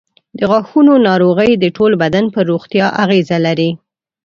[0.37, 3.69] د غاښونو ناروغۍ د ټول بدن پر روغتیا اغېز لري.